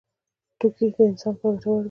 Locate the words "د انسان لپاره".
0.95-1.55